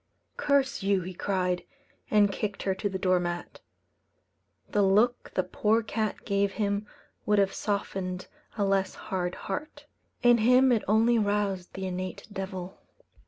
"Curse 0.35 0.81
you!" 0.81 1.01
he 1.01 1.13
cried, 1.13 1.63
and 2.09 2.31
kicked 2.31 2.63
her 2.63 2.73
to 2.73 2.89
the 2.89 2.97
door 2.97 3.19
mat. 3.19 3.59
The 4.71 4.81
look 4.81 5.29
the 5.35 5.43
poor 5.43 5.83
cat 5.83 6.25
gave 6.25 6.53
him 6.53 6.87
would 7.27 7.37
have 7.37 7.53
softened 7.53 8.25
a 8.57 8.65
less 8.65 8.95
hard 8.95 9.35
heart; 9.45 9.85
in 10.23 10.39
him 10.39 10.71
it 10.71 10.81
only 10.87 11.19
roused 11.19 11.73
the 11.75 11.85
innate 11.85 12.27
devil. 12.33 12.79